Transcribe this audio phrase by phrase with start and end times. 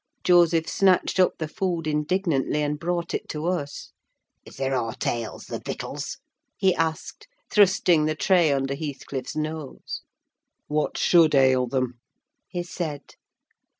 [0.23, 3.91] Joseph snatched up the food indignantly, and brought it to us.
[4.45, 6.17] "Is there aught ails th' victuals?"
[6.57, 10.01] he asked, thrusting the tray under Heathcliff's nose.
[10.65, 11.99] "What should ail them?"
[12.47, 13.13] he said.